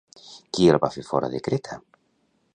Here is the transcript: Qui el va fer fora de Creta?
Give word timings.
Qui 0.57 0.69
el 0.75 0.79
va 0.85 0.89
fer 0.95 1.05
fora 1.11 1.31
de 1.35 1.43
Creta? 1.51 1.81